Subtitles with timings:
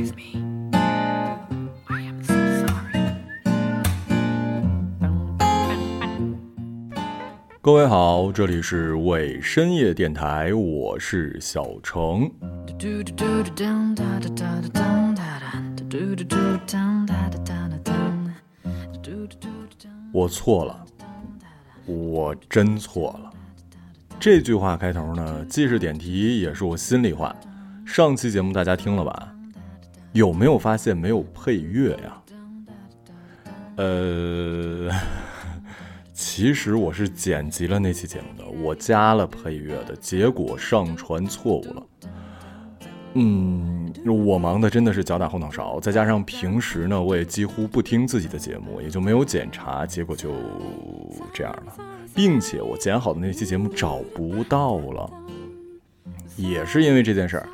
[0.00, 0.40] with me
[7.62, 12.30] 各位好，这里是为深夜电台，我是小程。
[20.10, 20.84] 我错了，
[21.84, 23.30] 我真错了。
[24.18, 27.36] 这句话开头呢，既是点题，也是我心里话。
[27.84, 29.34] 上期节目大家听了吧？
[30.12, 32.22] 有没有发现没有配乐呀？
[33.76, 34.90] 呃，
[36.12, 41.86] 其实我是剪辑了那期节目的，我加了配乐的，结果上传错误了。
[43.14, 50.32] 嗯，我忙的真的是脚打后脑勺，再加上平时呢，我也几乎不听自己的节目，也就没有检查，结果就
[51.32, 51.72] 这样了，
[52.14, 55.10] 并且我剪好的那期节目找不到了，
[56.36, 57.48] 也是因为这件事儿，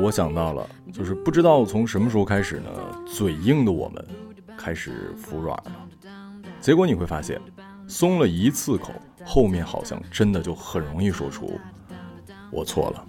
[0.00, 2.70] 我想到了，就是不知道从什么时候开始呢，
[3.06, 4.04] 嘴硬的我们
[4.56, 5.72] 开始服软了，
[6.60, 7.40] 结果你会发现，
[7.86, 8.92] 松了一次口，
[9.24, 11.58] 后面好像真的就很容易说出
[12.50, 13.04] 我错了。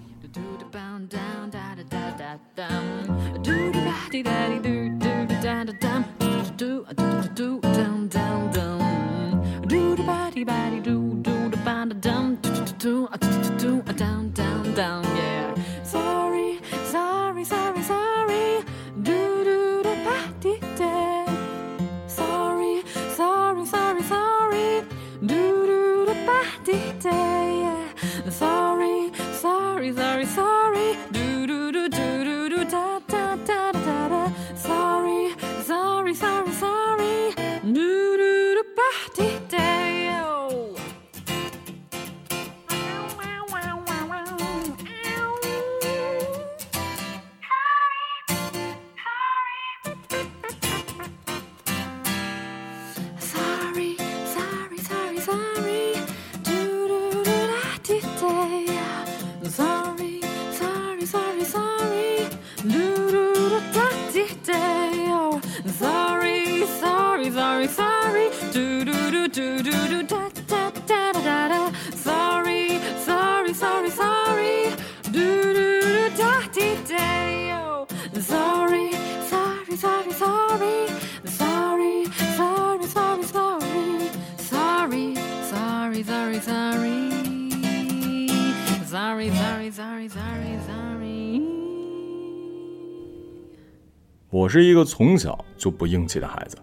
[94.43, 96.57] 我是一个从小就不硬气的孩子，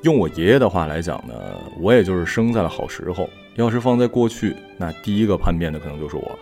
[0.00, 1.34] 用我爷爷的话来讲呢，
[1.78, 3.28] 我也就是生在了好时候。
[3.56, 6.38] 要是放在过去，那第一个叛变的可能就是我。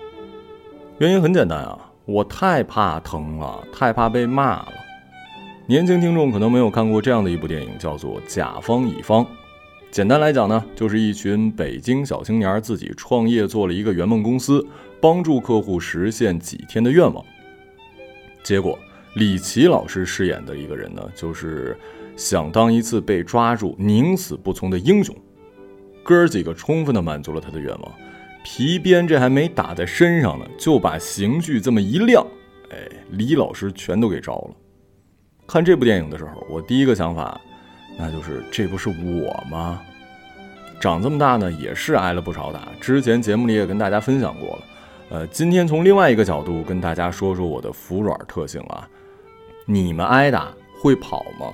[0.99, 4.69] 原因很简单啊，我太怕疼了，太怕被骂了。
[5.66, 9.25] 年轻听众可能没有看过这样的一部电影，叫做《甲方乙方》。
[9.91, 14.65] 简单来讲呢，就是一群北京小青年自己创业做了一个圆梦公司，
[15.00, 17.25] 帮助客户实现几天的愿望。
[18.44, 18.78] 结果，
[19.14, 21.76] 李琦老师饰演的一个人呢，就是
[22.16, 25.14] 想当一次被抓住宁死不从的英雄。
[26.02, 27.92] 哥儿几个充分的满足了他的愿望，
[28.44, 32.26] 皮鞭这还没打在身上呢，就把刑具这么一亮，
[32.70, 32.76] 哎，
[33.10, 34.50] 李老师全都给招了。
[35.47, 37.41] 看这部电影的时候，我第一个想法，
[37.97, 39.80] 那就是这不是我吗？
[40.80, 42.69] 长这么大呢，也是挨了不少打。
[42.80, 44.62] 之前节目里也跟大家分享过了。
[45.10, 48.88] 呃，今天从另外一个角度跟大家说说我的服软特性啊。
[49.66, 51.47] 你们挨打会跑吗？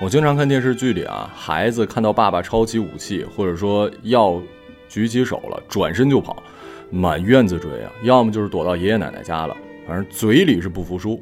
[0.00, 4.40] 我经常看电视剧里啊，孩子看到爸爸抄起武器，或者说要
[4.88, 6.42] 举起手了，转身就跑，
[6.88, 9.56] 满院子追啊，要么就是躲到爷爷奶奶家了，
[9.86, 11.20] 反正嘴里是不服输。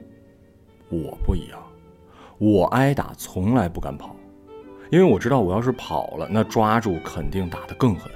[0.91, 1.59] 我不一样，
[2.39, 4.15] 我挨打从来不敢跑，
[4.91, 8.13] 因为我知道我要是跑了，那抓住肯定打得更狠。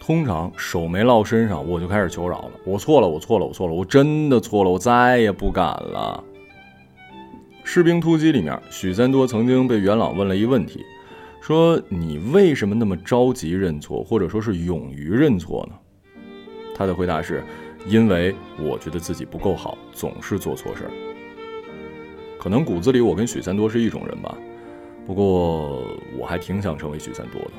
[0.00, 2.50] 通常手没落身上，我就开始求饶了。
[2.64, 6.22] 我错了，我错了，我错了，我真的错了，我再也不敢了。
[7.68, 10.86] 《士兵突击》里面，许三多曾经被元朗问了一问题，
[11.40, 15.76] 说：“你为什么那么着急认错，或者说是勇于认错呢？”
[16.76, 17.42] 他的回答是
[17.84, 20.90] ：“因为我觉得自己不够好，总是做错事儿。”
[22.38, 24.38] 可能骨子里我跟许三多是一种人吧，
[25.04, 25.84] 不过
[26.16, 27.52] 我还挺想成为许三多的，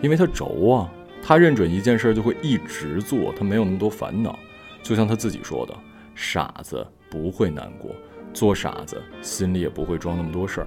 [0.00, 0.90] 因为他轴啊，
[1.22, 4.36] 他认准一件事就会一直做，他没有那么多烦恼。
[4.82, 5.74] 就像他自己说的
[6.16, 7.94] ：“傻子不会难过。”
[8.34, 10.66] 做傻子，心里也不会装那么多事儿。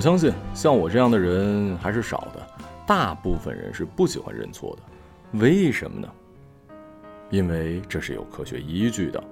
[0.00, 2.40] 我相信像我这样的人还是少的，
[2.86, 5.38] 大部分人是不喜欢认错的。
[5.38, 6.08] 为什么呢？
[7.28, 9.22] 因为这是有科学依据的。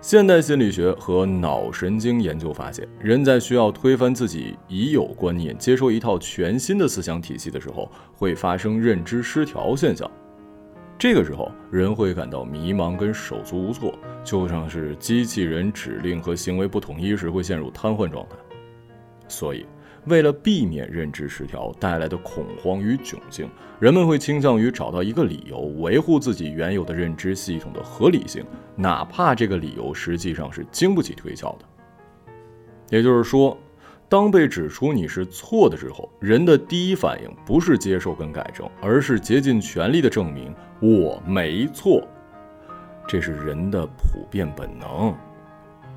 [0.00, 10.08] 现代心理学和脑神经研究发现，人在需要推翻自己已有观念，接受一套全新的思想体系的时候，会发生认知失调现象。
[10.96, 13.92] 这个时候，人会感到迷茫跟手足无措，
[14.22, 18.36] 就像是机器人指令和行为不统一时会陷入瘫痪状态。
[19.26, 19.66] 所以，
[20.08, 28.44] 为了避免认知失调带来的恐慌与窘境，人们会倾向于找到一个理由维护自己原有的认知系统的合理性，
[28.74, 31.64] 哪怕这个理由实际上是经不起推敲的。
[32.90, 33.56] 也就是说，
[34.08, 42.02] 当被指出你是错的时候，人的第一反应不是接受跟改正，而是竭尽全力的证明我没错。
[43.06, 45.14] 这是人的普遍本能。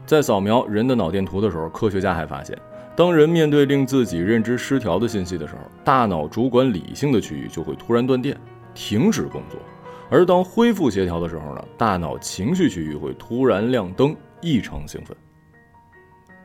[0.06, 2.58] 在扫描人的脑电图的时候，科学家还发现，
[2.96, 8.38] 当人面对令自己认知失调的信息的时候，大脑主管理性的区域就会突然断电，
[8.74, 9.58] 停止工作；
[10.10, 15.16] 而当恢复协调的时候呢，大脑情绪区域会突然亮灯，异常兴奋。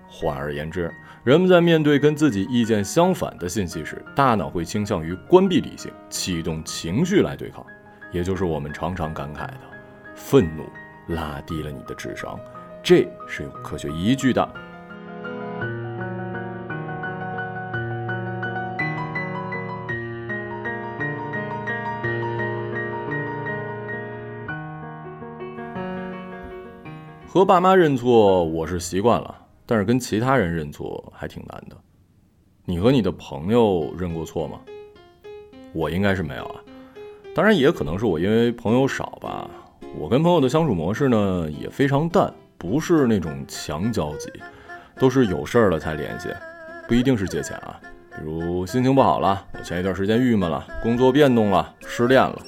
[0.09, 0.91] 换而言之，
[1.25, 7.67] 人们在面对跟自己意见相反的信息时，大脑会倾向于关闭理性，启动情绪来对抗，
[8.13, 9.61] 也就是我们常常感慨的
[10.15, 10.65] “愤怒
[11.09, 12.39] 拉低了你的智商”，
[12.85, 14.49] 这是有科学依据的。
[27.37, 29.35] 和爸妈认错我是习惯了，
[29.67, 31.77] 但是跟其他人认错还挺难的。
[32.65, 34.59] 你和你的朋友认过错吗？
[35.75, 36.61] 我应该是没有啊，
[37.35, 39.51] 当然也可能是我因为朋友少吧。
[39.99, 44.33] 我跟朋友的相处模式呢也非常淡，不是那种强交集，
[44.99, 46.31] 都是有事儿了才联系，
[46.89, 47.79] 不一定是借钱啊。
[48.13, 52.43] 比如心情不好了，我前一段时间郁闷了，工作变动了，失恋了。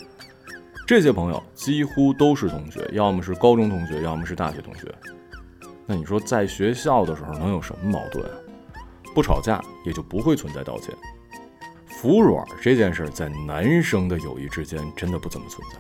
[0.89, 4.91] 这些朋友几乎都是同学，要么是高中同学，要么是大学同学。
[5.85, 8.25] 那你说在学校的时候能有什么矛盾？
[9.15, 10.95] 不吵架也就不会存在道歉。
[11.89, 15.77] 服软这件事儿在男生的友谊之间真的不怎么存在，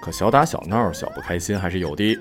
[0.00, 2.18] 可小打小闹、小不开心还是有的。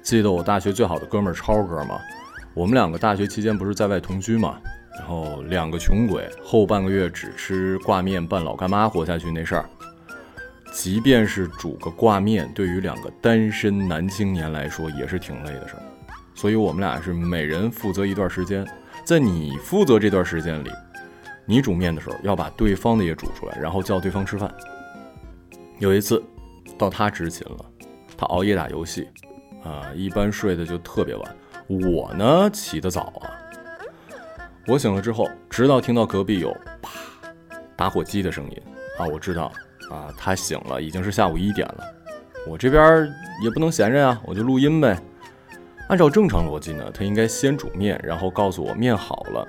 [0.00, 1.98] 记得我大学最好的哥们儿超哥吗？
[2.54, 4.60] 我们两个大学期间不是在外同居吗？
[4.96, 9.68] 然后两个穷鬼后半个月只吃挂面拌老干妈活下去那事儿。
[10.72, 15.82] 即便是煮个挂面，对于两个单身男青年来说也是挺累的事儿，
[16.34, 18.66] 所以我们俩是每人负责一段时间，
[19.04, 20.70] 在你负责这段时间里，
[21.44, 24.52] 你煮面的时候要把对方的也煮出来，然后叫对方吃饭。
[25.78, 26.22] 有一次，
[26.76, 27.64] 到他执勤了，
[28.16, 29.08] 他熬夜打游戏，
[29.64, 33.26] 啊，一般睡得就特别晚，我呢起得早啊。
[34.66, 36.90] 我醒了之后，直到听到隔壁有啪
[37.74, 38.62] 打火机的声音，
[38.98, 39.50] 啊，我知道。
[39.90, 41.84] 啊，他醒了，已经是下午一点了。
[42.46, 43.08] 我这边
[43.42, 44.98] 也不能闲着呀，我就录音呗。
[45.88, 49.46] 按照正常逻辑呢，他应该先煮面，然后告诉我面好了。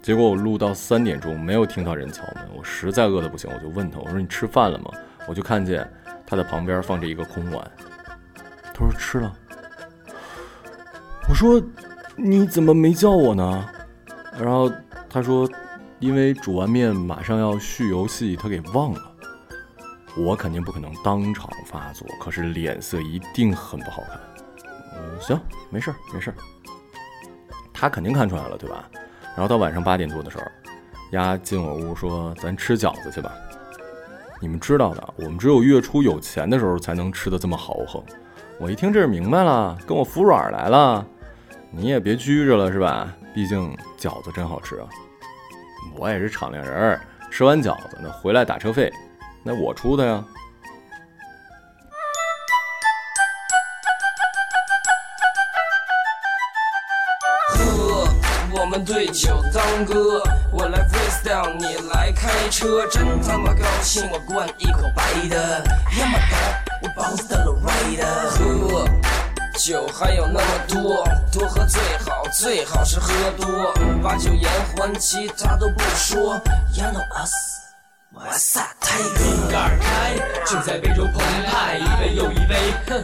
[0.00, 4.90] 结果我录到三点钟没有听到人敲门，我实在饿得不行，我就问他，我说你吃饭了吗？
[5.26, 5.86] 我就看见
[6.26, 7.70] 他的旁边放着一个空碗。
[8.72, 9.34] 他说吃了。
[11.28, 11.60] 我说
[12.16, 13.68] 你怎么没叫我呢？
[14.40, 14.70] 然后
[15.10, 15.46] 他说，
[15.98, 19.07] 因为煮完面马上要续游戏，他给忘了。
[20.16, 24.20] 我肯定不可能当场发作，可是脸色一定很不好看。
[24.96, 26.34] 嗯，行，没事儿，没事儿。
[27.72, 28.88] 他肯定看出来了，对吧？
[29.36, 30.44] 然后到晚上八点多的时候，
[31.12, 33.32] 丫进我屋说：“咱吃饺子去吧。”
[34.40, 38.02] 你们知道的，我们只有月初有钱的时候才能吃的这么豪横。
[38.58, 41.06] 我一听这是明白了，跟我服软来了。
[41.70, 43.14] 你也别拘着了，是吧？
[43.32, 44.88] 毕竟饺子真好吃啊。
[45.96, 47.00] 我也是敞亮人儿，
[47.30, 48.92] 吃完饺子呢回来打车费，
[49.48, 50.22] 那我出的呀。
[57.54, 58.06] 喝，
[58.52, 68.86] 我们对酒当歌，我来 freestyle，你来开车，真他妈高兴，我灌一口白的，Yeah my god，我 bounce 到了 right，喝。
[69.58, 76.38] 酒还有那么多，多喝最好，最好是喝多，把酒言欢，其他都不说。
[76.74, 77.47] You know us，
[78.18, 82.56] 哇塞，太瓶盖开，正在杯中澎湃，一杯又一杯，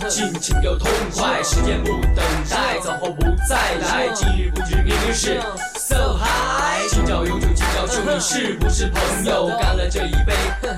[0.08, 5.40] 尽情又痛快，时间不等待，走后不再来，今日不知明日事
[5.76, 9.46] ，so high，今朝有酒今朝醉，你是不是朋友？
[9.60, 10.34] 干了这一杯，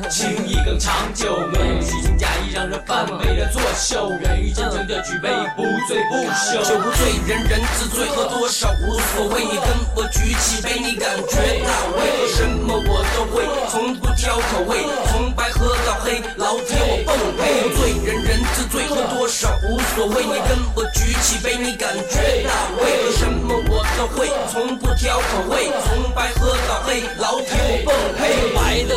[0.09, 6.63] 情谊更长久，没有虚情假意，让人犯杯的作秀，源于真诚的举杯，不醉不休。
[6.63, 9.45] 酒不醉人人自醉，喝多少无所谓。
[9.45, 11.37] 你跟我举起杯，你感觉
[11.67, 17.57] 到位，喝什么我都会，从不挑口味，从白喝到黑，老铁我奉陪。
[17.67, 20.23] 不醉人人自醉，喝多少无所谓。
[20.23, 26.66] 你跟我举起杯，你感觉到位，喝什么我都会，从不挑口味，从白喝到，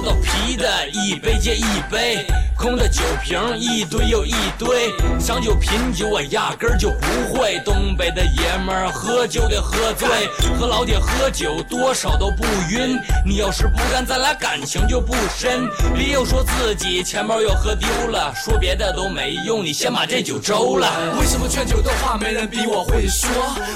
[0.09, 2.25] 白的到啤的，一杯接一杯，
[2.57, 4.91] 空的酒瓶一堆又一堆。
[5.19, 10.07] 赏酒品酒我压根儿就不会，东北的爷们儿喝酒得喝醉，
[10.57, 12.97] 和老铁喝酒多少都不晕。
[13.25, 15.69] 你要是不干，咱俩感情就不深。
[15.93, 20.87] 别又说自己钱包又喝丢了，说别的都没用，你先把这酒周了。
[21.19, 23.29] 为什么劝酒的话没人比我会说？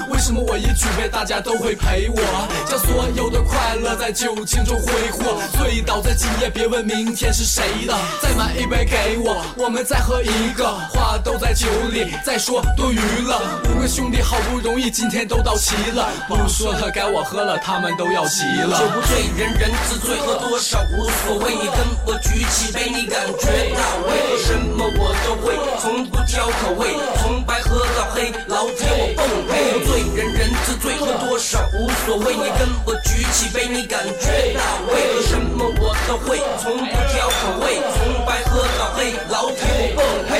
[0.10, 2.22] 为什么我一举杯大家都会陪我？
[2.66, 7.94] 将所有的快乐在酒精中挥霍，醉倒在今夜，别问明天是谁的。
[8.22, 13.60] 再买一杯给我，我们再喝一个，话都在酒里，再说多余了。
[13.70, 18.88] 五个兄弟好不容易今天都到齐了，不说了，该我喝了，他们都要急了酒。
[18.88, 21.56] 不醉人人自醉，喝多少无所谓。
[21.56, 29.74] 你跟我举起杯，你感觉到味，喝什么我都会，从不挑口味，从白喝到黑，老铁我奉陪。
[29.74, 32.34] 不醉人人自醉，喝多少无所谓。
[32.34, 40.32] 你跟我举起杯，你感觉到味，喝什么我都会，从不挑口味，从白喝到黑，老铁我奉陪。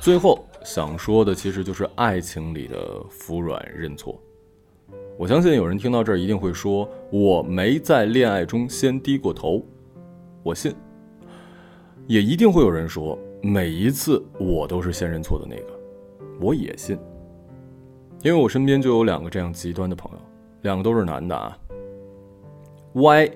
[0.00, 2.76] 最后想说的其实就是爱情里的
[3.08, 4.20] 服软认错。
[5.16, 9.64] 我相信有人听到这儿一定会说：“我没在恋爱中先低过头。”
[10.42, 10.74] 我信。
[12.08, 15.78] 也一定会有人说：“每一次我都是先认错的那个。”
[16.40, 16.98] 我也信。
[18.22, 20.18] 因为我身边就有两个这样极端的朋友，
[20.62, 21.56] 两个都是男的啊。
[22.94, 23.30] Y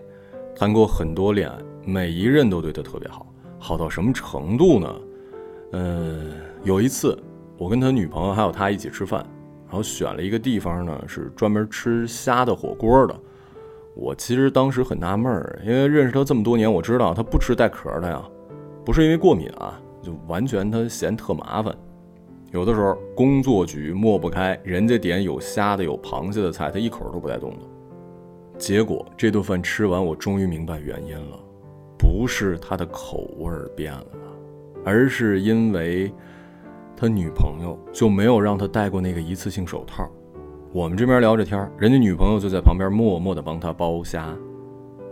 [0.54, 3.26] 谈过很多恋爱，每一任都对他特别好，
[3.58, 4.94] 好到什么程度呢？
[5.72, 6.32] 嗯，
[6.62, 7.18] 有一次
[7.56, 9.25] 我跟他女朋友还有他一起吃饭，
[9.66, 13.14] 然后选了一个地方呢，是专门吃虾的火锅的。
[13.94, 18.22] 我其实当时很纳闷儿，因为认识他这么多年，我知道他不吃带壳的呀，
[18.84, 21.75] 不是因为过敏啊，就完全他嫌特麻烦。
[22.52, 27.58] 有的时候工作局抹不开，人家点有虾的、有螃蟹的菜，他一口都不带动的。
[28.58, 31.38] 结果这顿饭吃完，我终于明白原因了，
[31.98, 34.06] 不是他的口味变了，
[34.84, 36.10] 而是因为
[36.96, 40.08] 他女朋友就没有让他戴过那个一次性手套。
[40.72, 44.34] 我们这边聊着天，人家女朋友就在旁边默默地帮他剥虾，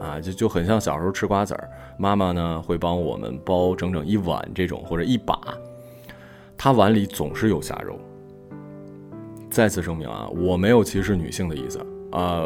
[0.00, 5.38] 啊，就就很像小时候吃瓜子儿，妈妈呢会帮我们剥整整一碗这种或者一把，
[6.56, 7.98] 他碗里总是有虾肉。
[9.50, 11.78] 再次声明啊，我没有歧视女性的意思
[12.14, 12.44] 啊、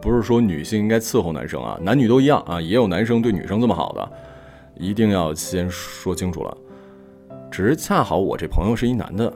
[0.00, 4.10] 不是说女性应该伺候男生啊，男女都一样啊，也有男生对女生这么好的，
[4.74, 6.56] 一定要先说清楚了。
[7.50, 9.28] 只是恰好我这朋友是一男的，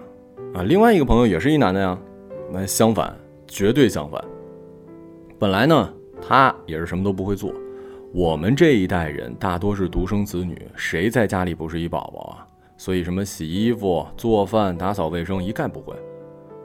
[0.54, 1.98] 啊，另外一个朋友也是一男的呀，
[2.50, 3.14] 那相反，
[3.46, 4.24] 绝对相反。
[5.38, 7.52] 本来呢，他也是什么都不会做，
[8.12, 12.46] 我们这一代人大多是独生子女，谁在家里不是一宝宝啊？
[12.78, 15.94] 所以什么洗衣服、做饭、打扫卫生一概不会。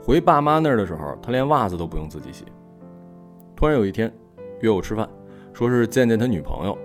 [0.02, 2.46] 回爸妈那儿的时候，他连袜子都不用自己洗。
[3.60, 4.10] 突然有一天，
[4.60, 5.06] 约我吃饭，
[5.52, 6.78] 说是见见他女朋友。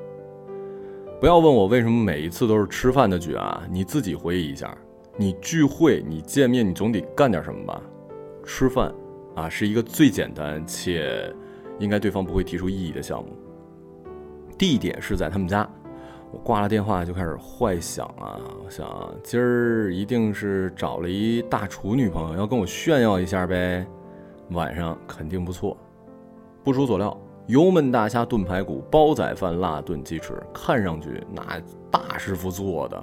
[1.21, 4.77] 不要问我为什么每一次都是吃饭的局啊，你自己回忆一下。
[5.15, 7.81] 你聚会，你见面，你总得干点什么吧？
[8.43, 8.93] 吃饭，
[9.35, 11.33] 啊，是一个最简单且
[11.79, 13.29] 应该对方不会提出异议的项目。
[14.57, 15.65] 地点是在他们家，
[16.29, 18.85] 我挂了电话就开始幻想啊，我想
[19.23, 23.87] 今儿一定是找了一大厨女朋友要跟我炫耀一下呗，
[24.49, 25.77] 晚上肯定不错。
[26.65, 33.01] 不出所料，油焖大虾炖排骨、煲仔饭、辣炖鸡翅，看上去那大师傅做的。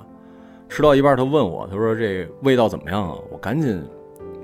[0.69, 3.16] 吃到一半，他问我，他说这味道怎么样啊？
[3.31, 3.81] 我赶紧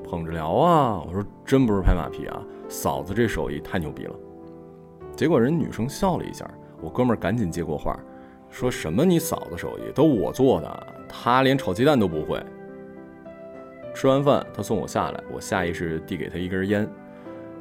[0.09, 4.15] 捧着聊啊，我说真不是拍马屁啊，嫂子这手艺太牛逼了。
[5.17, 6.49] 结果人女生笑了一下，
[6.81, 7.99] 我哥们儿赶紧接过话，
[8.51, 12.41] 说什么你嫂子手艺都我做的，她连炒鸡蛋都不会。
[13.95, 16.89] 吃完饭，他送我下来，我下意识递给他一根烟，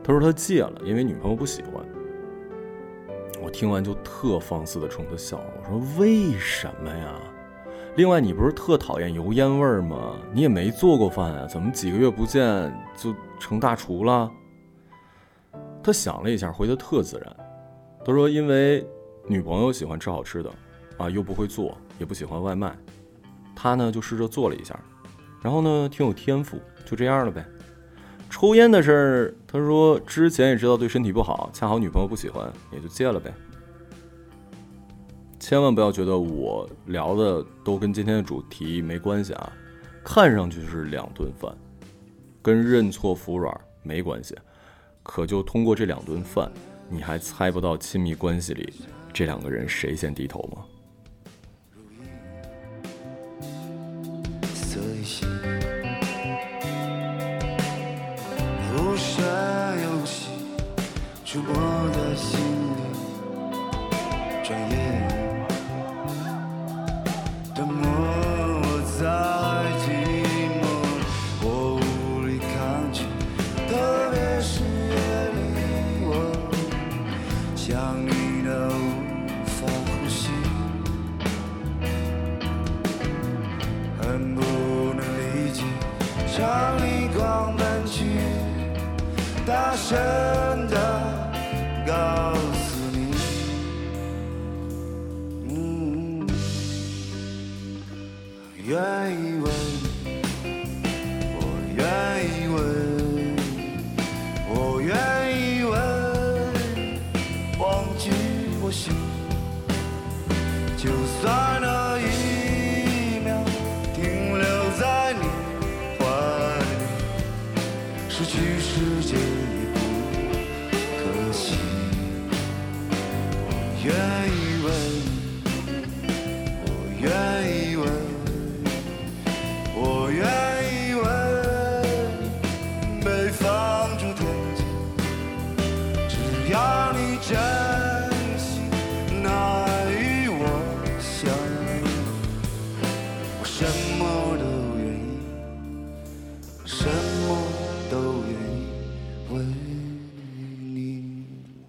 [0.08, 1.86] 他说他戒了，因为女朋友不喜欢。
[3.42, 7.14] 我听完就特放肆的冲他笑，我说为什么呀？
[7.98, 10.16] 另外，你不是特讨厌油烟味儿吗？
[10.32, 14.32] 你也没做过饭啊，怎么几个月不见就成大厨了？
[15.84, 17.36] 他想了一下，回的特自然。
[18.06, 18.88] 他说：“因为
[19.26, 20.50] 女朋友喜欢吃好吃的，
[20.98, 22.74] 啊，又不会做，也不喜欢外卖。
[23.54, 24.80] 他呢就试着做了一下，
[25.42, 27.46] 然后呢挺有天赋，就这样了呗。
[28.30, 33.34] 抽烟的事儿，他说之前也知道对身体不好，恰好女朋友不喜欢，也就戒了呗。”
[35.40, 39.54] 千万不要觉得我聊的都跟今天的主题没关系啊！
[40.04, 41.56] 看上去是两顿饭，
[42.42, 44.36] 跟认错服软没关系。
[45.04, 46.52] 可就通过这两顿饭，
[46.90, 48.74] 你还猜不到亲密关系里
[49.14, 50.66] 这两个人谁先低头吗？
[98.68, 98.78] 愿
[99.24, 99.40] 意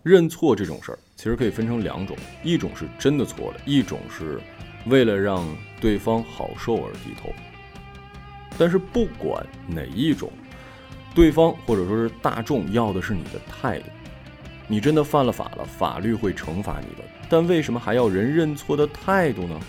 [0.08, 4.40] 认错这种事儿，其实可以分成两种，一种是真的错了，一种是
[4.86, 5.46] 为了让
[5.80, 7.30] 对方好受而低头。
[8.56, 10.32] 但是不管哪一种，
[11.14, 13.86] 对方或者说是大众要的是你的态度。
[14.66, 17.04] 你真的犯了法了，法律会惩罚你的。
[17.28, 19.60] 但为什么还要人认错的态度呢？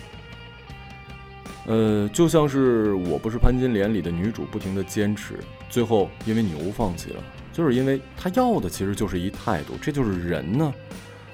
[1.66, 7.22] 呃，就像是《我不是潘金莲》里的女主不停的坚持，最后因为牛放弃了，
[7.60, 10.72] 就是因为他要的其实就是一态度，这就是人呢。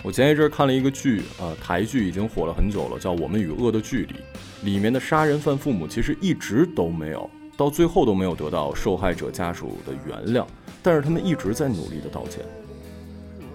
[0.03, 4.15] 我前一阵看了一个剧，呃，台剧已经火了很久了，叫《我们与恶的距离》，
[4.63, 10.45] 里面的杀人犯父母其实一直都没有，到最后都没有得到受害者家属的原谅，
[10.83, 12.45] 但是他们一直在努力的道歉。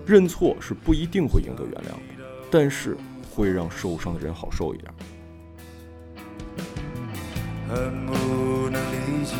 [0.05, 2.95] 认错是不一定会赢得原谅的，但是
[3.35, 4.89] 会让受伤的人好受一点。
[7.67, 9.35] 很不能理解，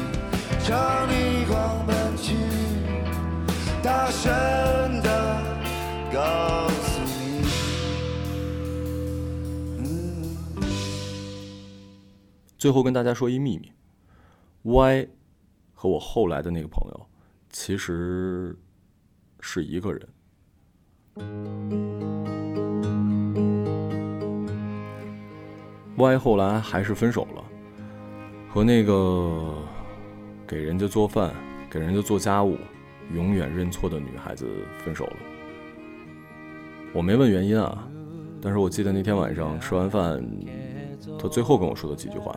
[0.66, 1.91] 朝你狂奔去，
[3.84, 4.32] 大声
[5.02, 5.44] 的
[6.14, 7.42] 告诉你，
[12.60, 13.72] 最后跟大家说一秘密
[14.62, 15.08] ，Y
[15.74, 17.08] 和我后来的那个朋友
[17.50, 18.56] 其实
[19.40, 20.08] 是一个人。
[25.98, 27.44] Y 后来还是分手了，
[28.48, 29.58] 和那个
[30.48, 31.34] 给人家做饭、
[31.70, 32.58] 给人家做家务、
[33.14, 34.48] 永远认错的女孩子
[34.84, 35.18] 分手了。
[36.94, 37.88] 我没问原因啊，
[38.42, 40.24] 但是我记得那天晚上吃完饭，
[41.18, 42.36] 他最后跟我说的几句话，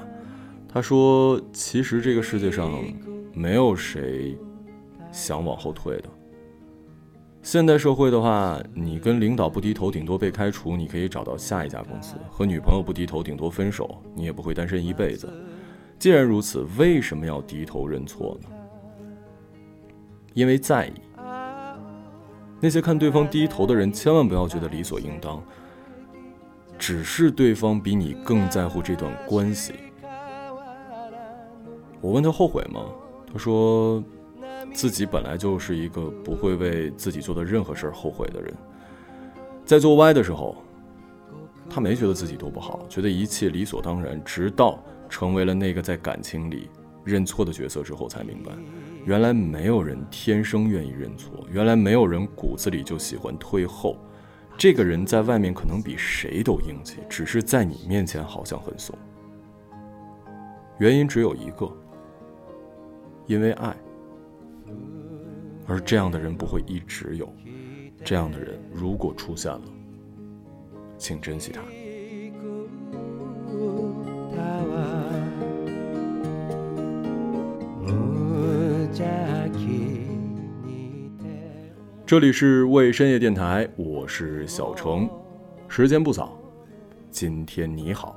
[0.68, 2.72] 他说：“其实这个世界上
[3.32, 4.38] 没有谁
[5.10, 6.04] 想往后退的。
[7.42, 15.28] 现代社会的话，你跟领导不低头，顶多被开除，你可以找到下一家公司；和女朋友不低头，顶多分手，你也不会单身一辈子。
[15.98, 18.48] 既然如此，为什么要低头认错呢？
[20.34, 20.92] 因为在意。
[22.60, 25.42] 那些看对方低头的人，千万不要觉得理所应当。”
[26.76, 29.74] 只是对方比你更在乎这段关系。
[32.00, 32.84] 我问他后悔吗？
[33.32, 34.02] 他说，
[34.72, 38.52] 自己本来就是一个不会为自己做的任何事儿后悔的人。
[39.64, 40.56] 在做歪的时候，
[41.70, 44.20] 他没觉得自己多不好，觉得一切理所当然。
[44.24, 46.68] 直到成为了那个在感情里
[47.04, 48.52] 认错的角色之后，才明白，
[49.04, 53.98] 原来没有人天生愿意认错，原来没有人骨子里就喜欢退后。
[54.56, 58.96] 这个人在外面可能比谁都硬气，只是在你面前好像很怂。
[60.78, 61.70] 原因只有一个，
[63.26, 63.76] 因为爱。
[65.66, 67.32] 而这样的人不会一直有，
[68.04, 69.62] 这样的人如果出现了，
[70.96, 71.60] 请珍惜他。
[82.06, 85.08] 这里是为深夜电台，我是小程，
[85.68, 86.36] 时间不早，
[87.10, 88.14] 今天你好。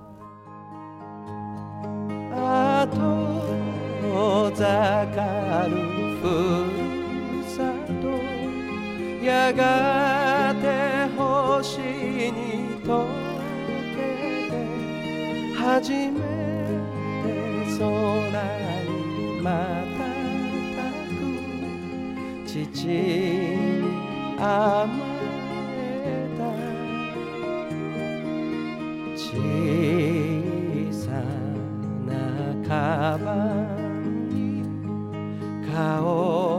[24.38, 24.88] 甘
[25.74, 26.44] えた
[29.18, 29.26] 小
[30.94, 31.10] さ
[32.06, 32.14] な
[32.68, 33.34] カバ
[34.04, 34.62] ンに
[35.74, 36.57] 顔を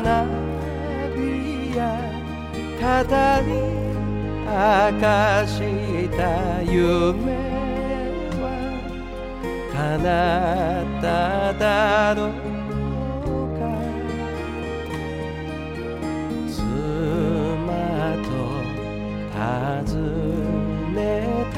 [0.00, 1.80] の学びや
[2.80, 2.84] 語
[3.46, 3.50] り
[4.44, 4.50] 明
[5.00, 5.08] か。
[5.46, 5.58] し
[6.16, 7.36] た夢
[8.38, 8.44] は
[9.72, 9.84] 叶
[10.82, 11.04] った
[11.54, 12.28] だろう
[13.58, 13.60] か。
[16.48, 16.54] 妻
[18.22, 18.26] と
[19.86, 19.98] 尋
[20.94, 20.96] ね
[21.52, 21.56] た。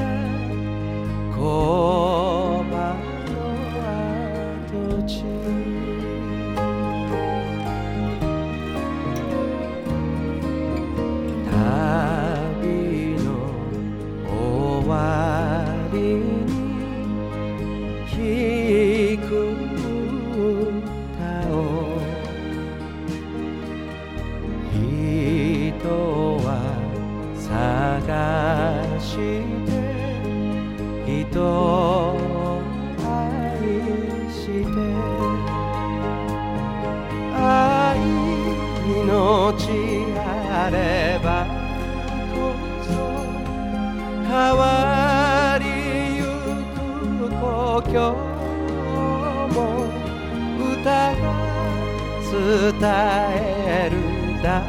[52.85, 53.95] える
[54.43, 54.61] だ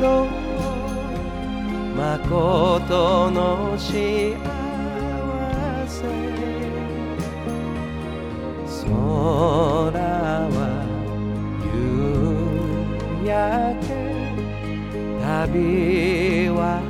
[0.00, 0.28] ろう。
[1.96, 4.36] 誠の幸
[5.86, 6.02] せ。
[8.86, 8.90] 空
[10.50, 10.58] は
[11.64, 13.32] 夕焼
[13.86, 13.90] け。
[15.22, 16.83] 旅は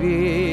[0.00, 0.47] Habib.